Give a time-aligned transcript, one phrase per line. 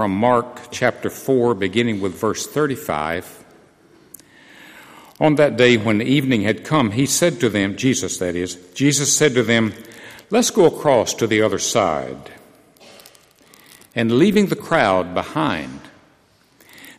[0.00, 3.44] from Mark chapter 4, beginning with verse 35.
[5.20, 9.14] On that day when evening had come, he said to them, Jesus that is, Jesus
[9.14, 9.74] said to them,
[10.30, 12.32] Let's go across to the other side.
[13.94, 15.82] And leaving the crowd behind,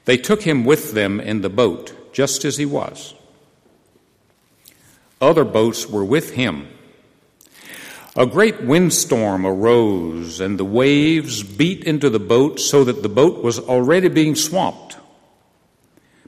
[0.06, 3.16] they took him with them in the boat, just as he was.
[5.20, 6.68] Other boats were with him.
[8.16, 13.42] A great windstorm arose, and the waves beat into the boat so that the boat
[13.42, 14.98] was already being swamped.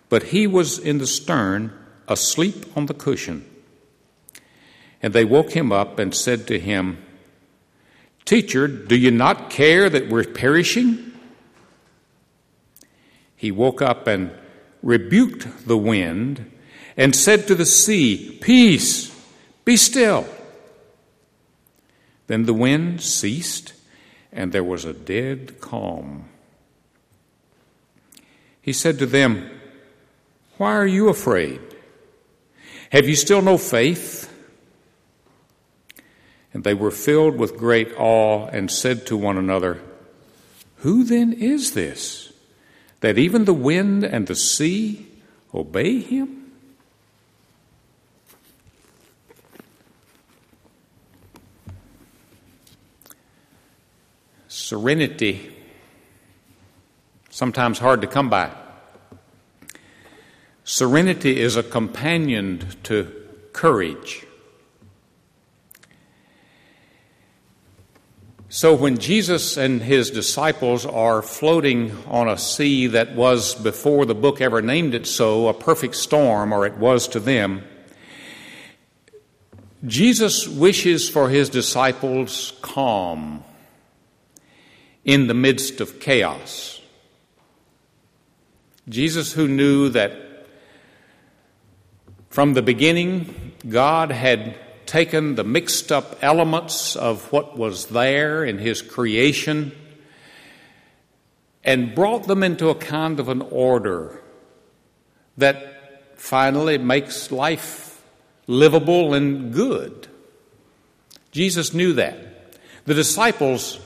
[0.07, 1.73] But he was in the stern,
[2.07, 3.45] asleep on the cushion.
[5.01, 7.03] And they woke him up and said to him,
[8.23, 11.11] Teacher, do you not care that we're perishing?
[13.35, 14.31] He woke up and
[14.81, 16.49] rebuked the wind
[16.95, 19.13] and said to the sea, Peace,
[19.65, 20.25] be still.
[22.27, 23.73] Then the wind ceased,
[24.31, 26.25] and there was a dead calm.
[28.61, 29.49] He said to them,
[30.57, 31.59] Why are you afraid?
[32.91, 34.29] Have you still no faith?
[36.53, 39.81] And they were filled with great awe and said to one another,
[40.77, 42.31] Who then is this,
[43.01, 45.07] that even the wind and the sea
[45.53, 46.42] obey him?
[54.73, 55.55] Serenity,
[57.29, 58.49] sometimes hard to come by.
[60.63, 63.13] Serenity is a companion to
[63.51, 64.25] courage.
[68.49, 74.15] So, when Jesus and his disciples are floating on a sea that was, before the
[74.15, 77.61] book ever named it so, a perfect storm, or it was to them,
[79.85, 83.43] Jesus wishes for his disciples calm
[85.05, 86.81] in the midst of chaos.
[88.87, 90.13] Jesus, who knew that
[92.29, 98.57] from the beginning God had taken the mixed up elements of what was there in
[98.57, 99.71] His creation
[101.63, 104.21] and brought them into a kind of an order
[105.37, 108.01] that finally makes life
[108.47, 110.07] livable and good.
[111.31, 112.17] Jesus knew that.
[112.85, 113.79] The disciples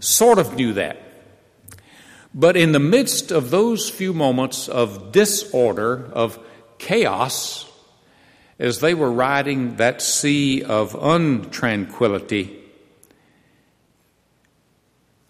[0.00, 1.00] sort of knew that.
[2.34, 6.38] But in the midst of those few moments of disorder, of
[6.78, 7.70] chaos,
[8.58, 12.56] as they were riding that sea of untranquility,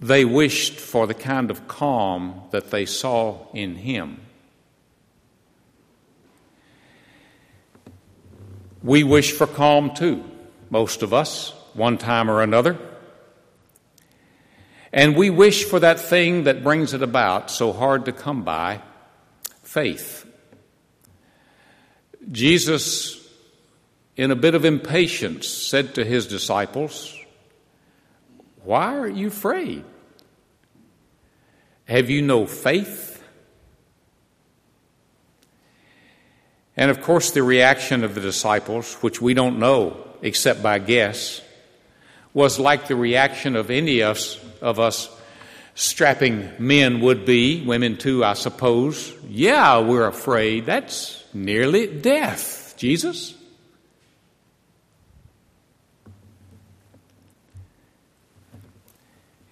[0.00, 4.20] they wished for the kind of calm that they saw in him.
[8.82, 10.25] We wish for calm too,
[10.70, 12.78] most of us, one time or another.
[14.93, 18.83] And we wish for that thing that brings it about, so hard to come by
[19.62, 20.27] faith.
[22.31, 23.28] Jesus,
[24.17, 27.17] in a bit of impatience, said to his disciples,
[28.65, 29.84] Why are you afraid?
[31.84, 33.22] Have you no faith?
[36.77, 41.43] And of course, the reaction of the disciples, which we don't know except by guess,
[42.32, 45.08] was like the reaction of any of us of us
[45.74, 49.14] strapping men would be, women too, I suppose.
[49.28, 50.66] Yeah, we're afraid.
[50.66, 53.34] That's nearly death, Jesus.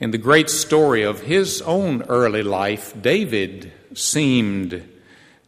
[0.00, 4.86] In the great story of his own early life, David seemed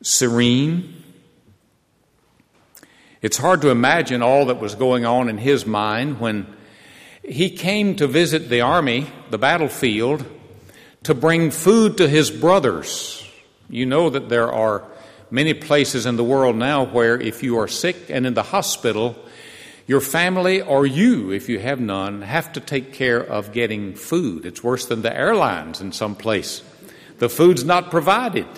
[0.03, 1.05] serene.
[3.23, 6.47] It's hard to imagine all that was going on in his mind when
[7.31, 10.25] he came to visit the army, the battlefield,
[11.05, 13.25] to bring food to his brothers.
[13.69, 14.85] You know that there are
[15.31, 19.17] many places in the world now where if you are sick and in the hospital,
[19.87, 24.45] your family or you, if you have none, have to take care of getting food.
[24.45, 26.63] It's worse than the airlines in some place.
[27.19, 28.49] The food's not provided.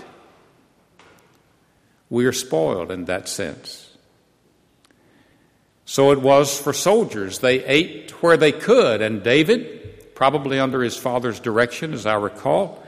[2.08, 3.91] We are spoiled in that sense.
[5.92, 7.40] So it was for soldiers.
[7.40, 12.82] They ate where they could, and David, probably under his father's direction, as I recall,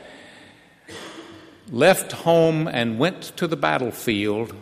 [1.70, 4.54] left home and went to the battlefield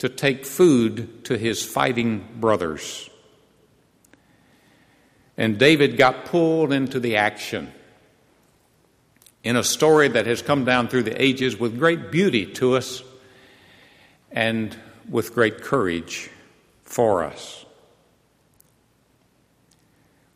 [0.00, 3.08] to take food to his fighting brothers.
[5.38, 7.72] And David got pulled into the action
[9.42, 13.02] in a story that has come down through the ages with great beauty to us
[14.30, 14.76] and
[15.08, 16.28] with great courage
[16.84, 17.61] for us.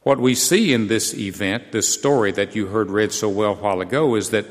[0.06, 3.56] What we see in this event, this story that you heard read so well a
[3.56, 4.46] while ago, is that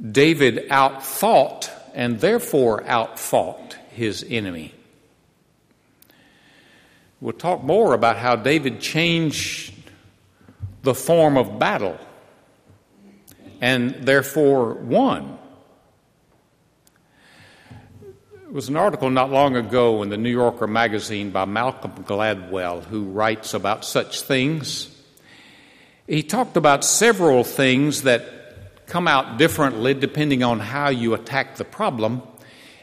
[0.00, 4.72] David outthought and therefore outfought his enemy.
[7.20, 9.74] We'll talk more about how David changed
[10.84, 11.98] the form of battle
[13.60, 15.36] and therefore won.
[18.50, 22.82] There was an article not long ago in the New Yorker magazine by Malcolm Gladwell,
[22.82, 24.88] who writes about such things.
[26.08, 31.64] He talked about several things that come out differently depending on how you attack the
[31.64, 32.22] problem,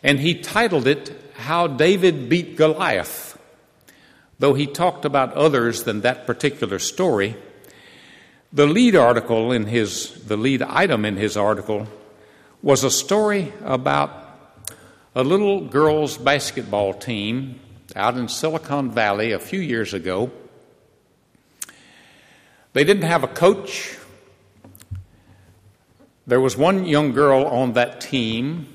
[0.03, 3.37] and he titled it How David Beat Goliath.
[4.39, 7.35] Though he talked about others than that particular story,
[8.53, 11.87] the lead article in his, the lead item in his article
[12.61, 14.26] was a story about
[15.15, 17.59] a little girls' basketball team
[17.95, 20.31] out in Silicon Valley a few years ago.
[22.73, 23.97] They didn't have a coach.
[26.27, 28.67] There was one young girl on that team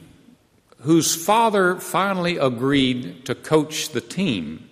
[0.81, 4.69] whose father finally agreed to coach the team,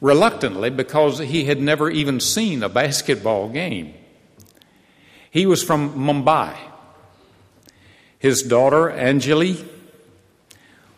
[0.00, 3.94] reluctantly because he had never even seen a basketball game.
[5.30, 6.54] He was from Mumbai.
[8.18, 9.66] His daughter, Anjali,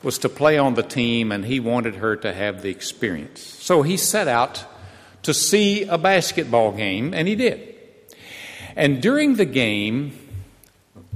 [0.03, 3.41] was to play on the team, and he wanted her to have the experience.
[3.41, 4.65] So he set out
[5.23, 7.75] to see a basketball game, and he did.
[8.75, 10.19] And during the game,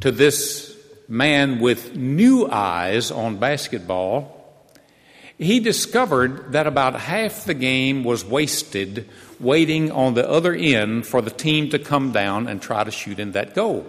[0.01, 0.77] to this
[1.09, 4.33] man with new eyes on basketball,
[5.39, 11.21] he discovered that about half the game was wasted waiting on the other end for
[11.21, 13.87] the team to come down and try to shoot in that goal.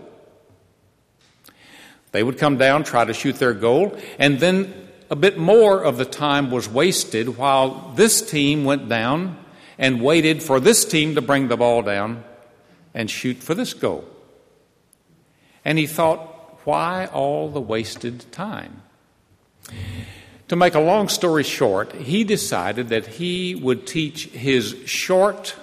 [2.12, 5.98] They would come down, try to shoot their goal, and then a bit more of
[5.98, 9.38] the time was wasted while this team went down
[9.78, 12.24] and waited for this team to bring the ball down
[12.94, 14.06] and shoot for this goal.
[15.64, 18.82] And he thought, why all the wasted time?
[20.50, 25.56] To make a long story short, he decided that he would teach his short,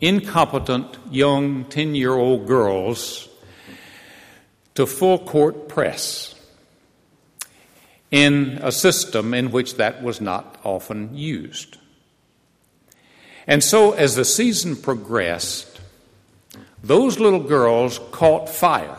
[0.00, 3.28] incompetent, young 10 year old girls
[4.74, 6.31] to full court press
[8.12, 11.78] in a system in which that was not often used.
[13.46, 15.80] And so, as the season progressed,
[16.84, 18.98] those little girls caught fire.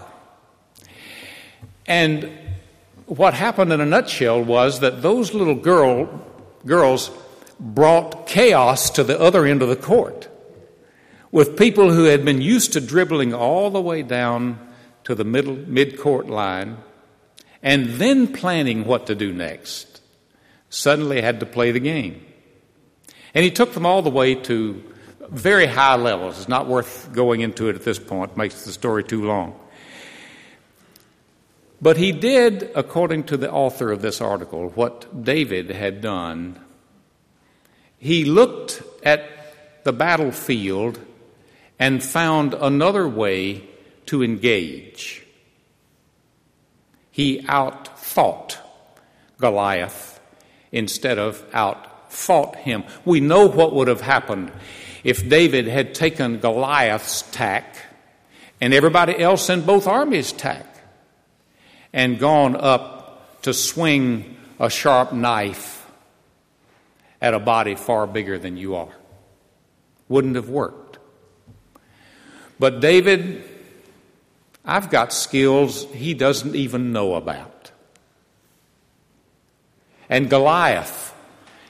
[1.85, 2.29] And
[3.05, 6.25] what happened in a nutshell was that those little girl,
[6.65, 7.11] girls
[7.59, 10.27] brought chaos to the other end of the court
[11.31, 14.59] with people who had been used to dribbling all the way down
[15.03, 16.77] to the middle mid court line
[17.63, 20.01] and then planning what to do next.
[20.69, 22.23] Suddenly had to play the game.
[23.33, 24.83] And he took them all the way to
[25.29, 26.37] very high levels.
[26.37, 28.31] It's not worth going into it at this point.
[28.31, 29.59] It makes the story too long.
[31.81, 36.59] But he did, according to the author of this article, what David had done.
[37.97, 40.99] He looked at the battlefield
[41.79, 43.63] and found another way
[44.05, 45.22] to engage.
[47.13, 48.57] He outthought
[49.39, 50.19] Goliath
[50.71, 52.83] instead of outfought him.
[53.05, 54.51] We know what would have happened
[55.03, 57.77] if David had taken Goliath's tack
[58.59, 60.65] and everybody else in both armies' tack
[61.93, 65.85] and gone up to swing a sharp knife
[67.21, 68.95] at a body far bigger than you are.
[70.09, 70.97] Wouldn't have worked.
[72.57, 73.43] But David,
[74.65, 77.71] I've got skills he doesn't even know about.
[80.09, 81.13] And Goliath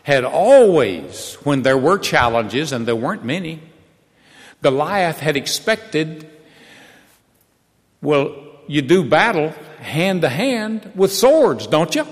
[0.03, 3.62] had always, when there were challenges, and there weren't many,
[4.62, 6.29] Goliath had expected,
[8.01, 8.35] well,
[8.67, 12.05] you do battle hand to hand with swords, don't you?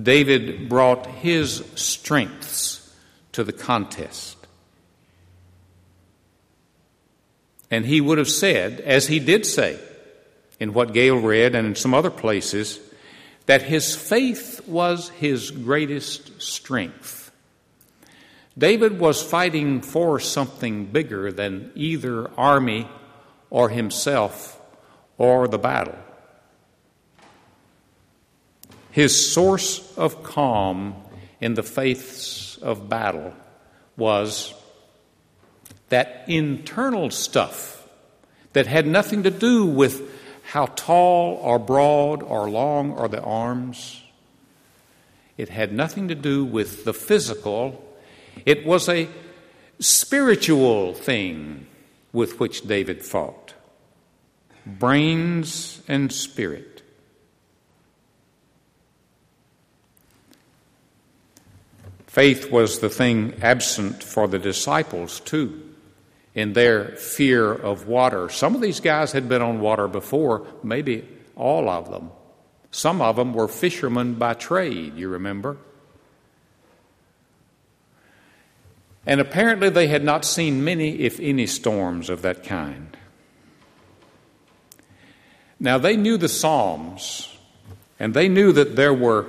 [0.00, 2.94] David brought his strengths
[3.32, 4.39] to the contest.
[7.70, 9.78] And he would have said, as he did say
[10.58, 12.80] in what Gail read and in some other places,
[13.46, 17.30] that his faith was his greatest strength.
[18.58, 22.88] David was fighting for something bigger than either army
[23.48, 24.60] or himself
[25.16, 25.98] or the battle.
[28.90, 30.96] His source of calm
[31.40, 33.34] in the faiths of battle
[33.96, 34.52] was
[35.90, 37.86] that internal stuff
[38.52, 40.10] that had nothing to do with
[40.42, 44.02] how tall or broad or long are the arms.
[45.36, 47.84] It had nothing to do with the physical
[48.46, 49.08] it was a
[49.78, 51.66] spiritual thing.
[52.12, 53.54] with which David fought
[54.66, 56.82] brains and spirit.
[62.08, 65.69] Faith was the thing absent for the disciples, too,
[66.34, 68.28] in their fear of water.
[68.28, 71.06] Some of these guys had been on water before, maybe
[71.36, 72.10] all of them.
[72.70, 75.56] Some of them were fishermen by trade, you remember.
[79.06, 82.96] And apparently they had not seen many, if any, storms of that kind.
[85.58, 87.36] Now they knew the Psalms,
[87.98, 89.26] and they knew that there were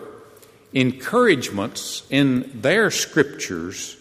[0.74, 3.98] encouragements in their scriptures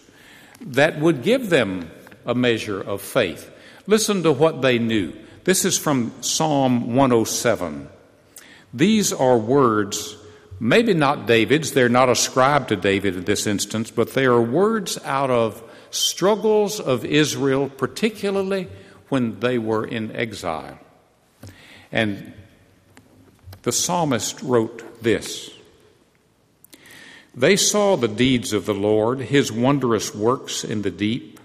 [0.61, 1.89] that would give them
[2.25, 3.51] a measure of faith.
[3.87, 5.13] Listen to what they knew.
[5.43, 7.89] This is from Psalm 107.
[8.73, 10.15] These are words,
[10.59, 14.97] maybe not David's, they're not ascribed to David in this instance, but they are words
[15.03, 18.69] out of struggles of Israel, particularly
[19.09, 20.79] when they were in exile.
[21.91, 22.33] And
[23.63, 25.51] the psalmist wrote this
[27.35, 31.39] They saw the deeds of the Lord, his wondrous works in the deep.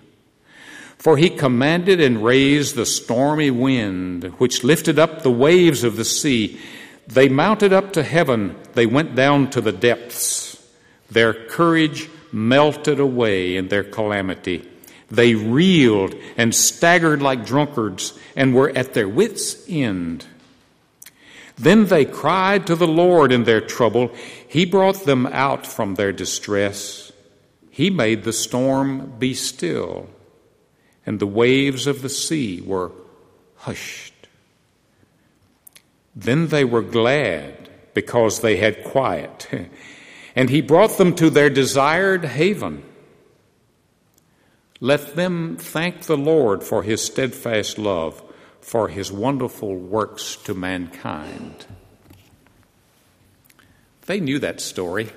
[1.07, 6.05] For he commanded and raised the stormy wind, which lifted up the waves of the
[6.05, 6.61] sea.
[7.07, 10.61] They mounted up to heaven, they went down to the depths.
[11.09, 14.69] Their courage melted away in their calamity.
[15.09, 20.27] They reeled and staggered like drunkards and were at their wits' end.
[21.57, 24.11] Then they cried to the Lord in their trouble.
[24.49, 27.13] He brought them out from their distress.
[27.71, 30.09] He made the storm be still,
[31.07, 32.91] and the waves of the sea were
[33.59, 34.13] hushed.
[36.15, 39.49] Then they were glad because they had quiet,
[40.37, 42.83] and he brought them to their desired haven.
[44.81, 48.23] Let them thank the Lord for his steadfast love,
[48.61, 51.67] for his wonderful works to mankind.
[54.07, 55.11] They knew that story.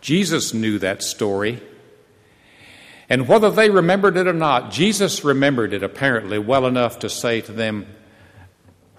[0.00, 1.60] Jesus knew that story.
[3.10, 7.40] And whether they remembered it or not, Jesus remembered it apparently well enough to say
[7.40, 7.86] to them,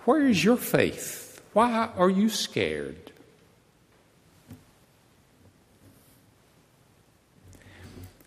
[0.04, 1.42] where is your faith?
[1.54, 3.14] Why are you scared?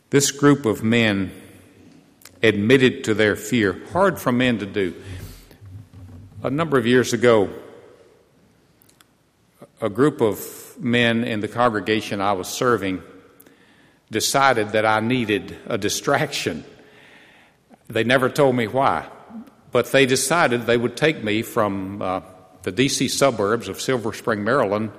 [0.09, 1.33] This group of men
[2.43, 4.95] admitted to their fear, hard for men to do.
[6.43, 7.51] A number of years ago,
[9.81, 13.03] a group of men in the congregation I was serving
[14.15, 16.65] decided that I needed a distraction.
[17.89, 19.07] They never told me why.
[19.73, 22.21] But they decided they would take me from uh,
[22.63, 23.09] the D.C.
[23.09, 24.93] suburbs of Silver Spring, Maryland,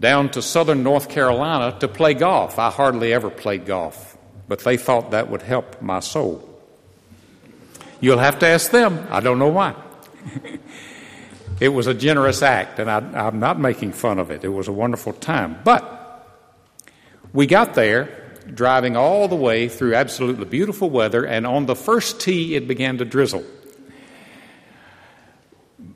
[0.00, 2.58] down to southern North Carolina to play golf.
[2.58, 4.16] I hardly ever played golf,
[4.48, 6.42] but they thought that would help my soul.
[8.00, 9.06] You'll have to ask them.
[9.10, 9.74] I don't know why.
[11.60, 14.44] it was a generous act, and I, I'm not making fun of it.
[14.44, 15.60] It was a wonderful time.
[15.62, 15.92] But
[17.32, 22.20] we got there driving all the way through absolutely beautiful weather, and on the first
[22.20, 23.44] tee, it began to drizzle.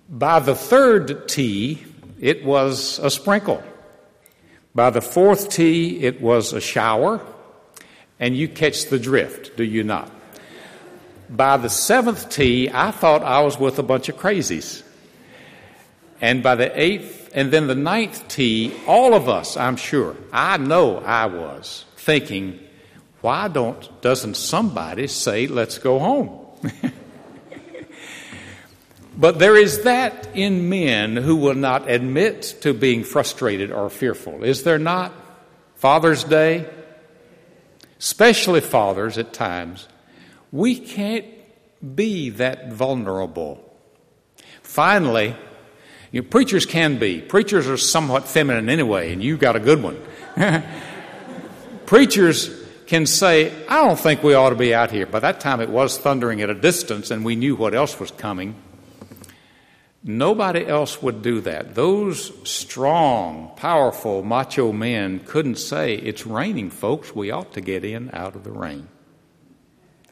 [0.09, 1.85] By the third tee,
[2.21, 3.63] it was a sprinkle.
[4.75, 7.21] By the fourth tee, it was a shower,
[8.19, 10.11] and you catch the drift, do you not?
[11.29, 14.83] By the seventh tee, I thought I was with a bunch of crazies.
[16.21, 20.57] And by the eighth, and then the ninth tee, all of us, I'm sure, I
[20.59, 22.59] know I was thinking,
[23.21, 26.47] why don't, doesn't somebody say, let's go home?
[29.21, 34.43] But there is that in men who will not admit to being frustrated or fearful.
[34.45, 35.13] Is there not?
[35.75, 36.67] Father's Day,
[37.99, 39.89] especially fathers at times,
[40.53, 41.27] we can't
[41.95, 43.63] be that vulnerable.
[44.63, 45.37] Finally,
[46.13, 47.21] you know, preachers can be.
[47.21, 50.01] Preachers are somewhat feminine anyway, and you've got a good one.
[51.91, 52.49] preachers
[52.87, 55.07] can say, I don't think we ought to be out here.
[55.07, 58.13] By that time, it was thundering at a distance, and we knew what else was
[58.13, 58.55] coming.
[60.05, 61.75] Nobody else would do that.
[61.75, 67.13] Those strong, powerful, macho men couldn't say, It's raining, folks.
[67.13, 68.87] We ought to get in out of the rain.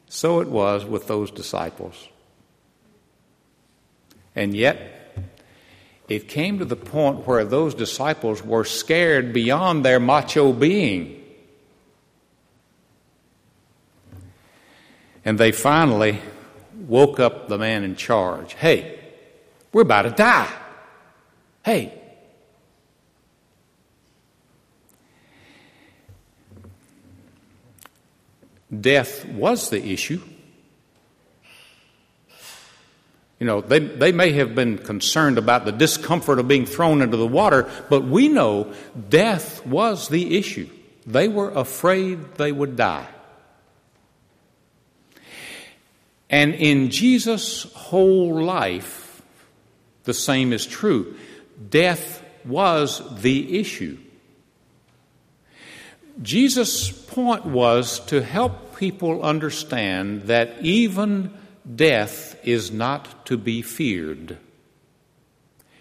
[0.09, 2.09] So it was with those disciples.
[4.35, 5.15] And yet,
[6.09, 11.18] it came to the point where those disciples were scared beyond their macho being.
[15.25, 16.19] And they finally
[16.87, 18.53] woke up the man in charge.
[18.53, 18.99] Hey,
[19.71, 20.51] we're about to die.
[21.63, 21.93] Hey.
[28.79, 30.21] Death was the issue.
[33.39, 37.15] You know, they, they may have been concerned about the discomfort of being thrown into
[37.15, 38.73] the water, but we know
[39.09, 40.69] death was the issue.
[41.07, 43.07] They were afraid they would die.
[46.29, 49.21] And in Jesus' whole life,
[50.03, 51.15] the same is true.
[51.69, 53.97] Death was the issue.
[56.21, 61.33] Jesus' point was to help people understand that even
[61.75, 64.37] death is not to be feared.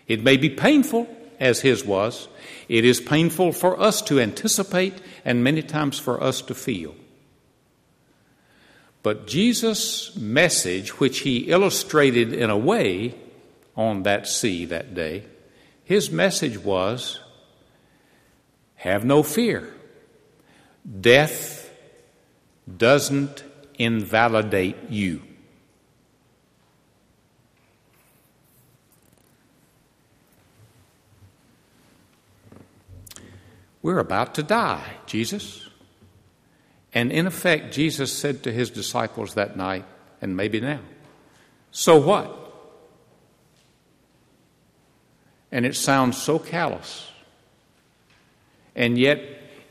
[0.06, 1.08] It may be painful,
[1.40, 2.28] as his was.
[2.68, 6.94] It is painful for us to anticipate and many times for us to feel.
[9.08, 13.14] But Jesus' message, which he illustrated in a way
[13.74, 15.24] on that sea that day,
[15.82, 17.18] his message was
[18.74, 19.72] have no fear.
[21.00, 21.72] Death
[22.76, 23.44] doesn't
[23.78, 25.22] invalidate you.
[33.80, 35.67] We're about to die, Jesus.
[36.94, 39.84] And in effect, Jesus said to his disciples that night,
[40.20, 40.80] and maybe now,
[41.70, 42.34] So what?
[45.52, 47.10] And it sounds so callous.
[48.74, 49.22] And yet,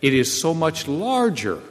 [0.01, 1.61] it is so much larger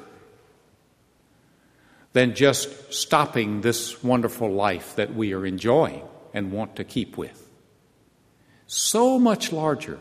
[2.12, 7.48] than just stopping this wonderful life that we are enjoying and want to keep with.
[8.66, 9.98] So much larger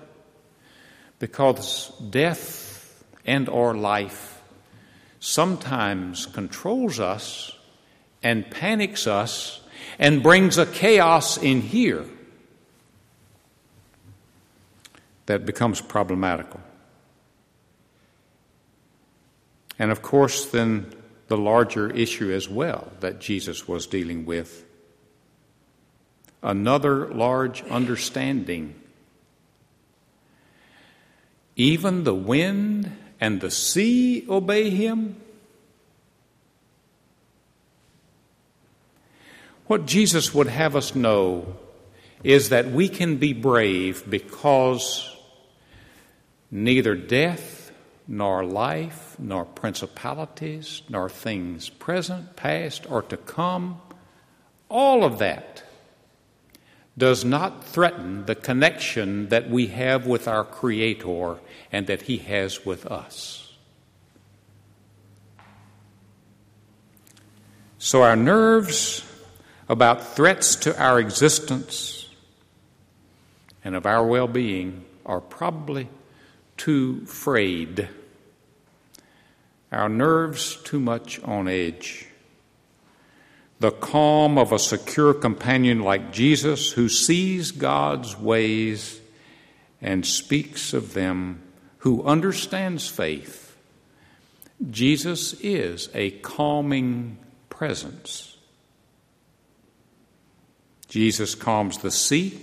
[1.20, 4.35] because death and or life
[5.26, 7.52] sometimes controls us
[8.22, 9.60] and panics us
[9.98, 12.06] and brings a chaos in here
[15.26, 16.60] that becomes problematical.
[19.80, 20.94] And of course, then
[21.28, 24.64] the larger issue as well that Jesus was dealing with
[26.44, 28.76] another large understanding.
[31.56, 35.22] Even the wind and the sea obey him?
[39.68, 41.56] What Jesus would have us know
[42.24, 45.16] is that we can be brave because
[46.52, 47.72] neither death,
[48.08, 53.82] nor life, nor principalities, nor things present, past, or to come,
[54.70, 55.64] all of that
[56.98, 61.38] does not threaten the connection that we have with our Creator
[61.72, 63.54] and that He has with us.
[67.78, 69.04] So, our nerves
[69.68, 72.08] about threats to our existence
[73.64, 75.90] and of our well being are probably
[76.58, 77.90] too frayed,
[79.72, 82.08] our nerves too much on edge.
[83.60, 89.00] The calm of a secure companion like Jesus who sees God's ways
[89.82, 91.42] and speaks of them,
[91.80, 93.56] who understands faith.
[94.70, 97.18] Jesus is a calming
[97.50, 98.35] presence.
[100.96, 102.40] Jesus calms the sea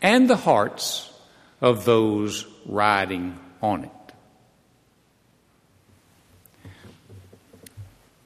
[0.00, 1.12] and the hearts
[1.60, 3.90] of those riding on it.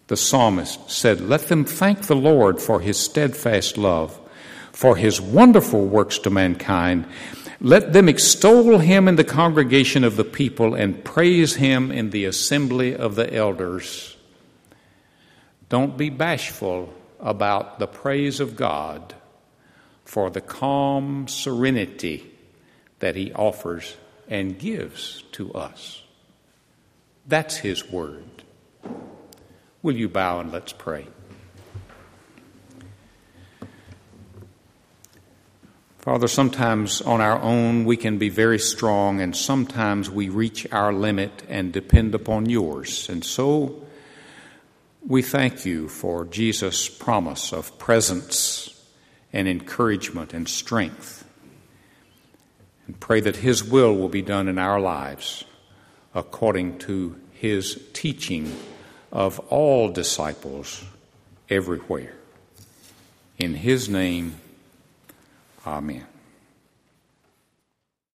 [0.06, 4.16] The psalmist said, Let them thank the Lord for his steadfast love,
[4.70, 7.04] for his wonderful works to mankind.
[7.60, 12.26] Let them extol him in the congregation of the people and praise him in the
[12.26, 14.16] assembly of the elders.
[15.68, 19.14] Don't be bashful about the praise of God
[20.04, 22.30] for the calm serenity
[23.00, 23.96] that he offers
[24.28, 26.02] and gives to us.
[27.26, 28.42] That's his word.
[29.82, 31.06] Will you bow and let's pray?
[35.98, 40.90] Father, sometimes on our own we can be very strong, and sometimes we reach our
[40.92, 43.10] limit and depend upon yours.
[43.10, 43.84] And so
[45.08, 48.78] we thank you for Jesus' promise of presence
[49.32, 51.24] and encouragement and strength
[52.86, 55.44] and pray that His will will be done in our lives
[56.14, 58.54] according to His teaching
[59.10, 60.84] of all disciples
[61.48, 62.12] everywhere.
[63.38, 64.36] In His name,
[65.66, 66.04] Amen.